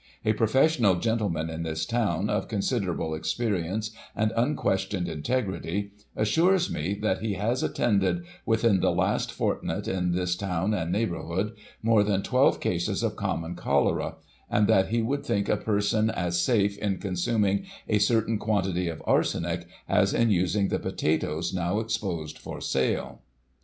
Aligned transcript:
A 0.25 0.33
professional 0.33 0.95
gentleman 0.95 1.51
in 1.51 1.61
this 1.61 1.85
town, 1.85 2.27
of 2.27 2.47
considerable 2.47 3.13
experience 3.13 3.91
and 4.15 4.33
un 4.35 4.55
questioned 4.55 5.07
integrity, 5.07 5.91
assures 6.15 6.71
me, 6.73 6.95
that 7.03 7.19
he 7.19 7.33
has 7.35 7.61
attended, 7.61 8.23
within 8.43 8.79
the 8.79 8.89
last 8.89 9.31
fortnight, 9.31 9.87
in 9.87 10.13
this 10.13 10.35
town 10.35 10.73
and 10.73 10.91
neighbourhood, 10.91 11.53
more 11.83 12.01
than 12.01 12.23
12 12.23 12.59
cases 12.59 13.03
of 13.03 13.15
common 13.15 13.53
cholera, 13.53 14.15
and 14.49 14.67
that 14.67 14.87
he 14.87 15.03
would 15.03 15.23
think 15.23 15.47
a 15.47 15.55
person 15.55 16.09
as 16.09 16.41
safe 16.41 16.79
in 16.79 16.97
consuming 16.97 17.65
a 17.87 17.99
certain 17.99 18.39
quantity 18.39 18.87
of 18.87 19.03
arsenic, 19.05 19.67
as 19.87 20.15
in 20.15 20.31
using 20.31 20.69
the 20.69 20.79
potatoes 20.79 21.53
now 21.53 21.77
exposed 21.77 22.39
for 22.39 22.59
sale. 22.59 23.21